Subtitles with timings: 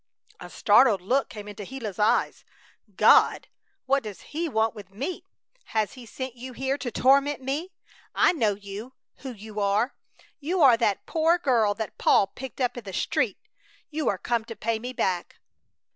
[0.39, 2.43] A startled look came into Gila's eyes.
[2.95, 3.49] "God!
[3.85, 5.23] What does He want with me?
[5.77, 7.71] Has He sent you here to torment me?
[8.15, 9.93] I know you, who you are!
[10.39, 13.37] You are that poor girl that Paul picked up in the street.
[13.91, 15.35] You are come to pay me back!"